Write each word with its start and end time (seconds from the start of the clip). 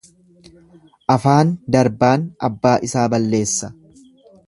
Afaan 1.17 1.53
darbaan 1.77 2.25
abbaa 2.51 2.75
isaa 2.89 3.09
balleessa. 3.17 3.75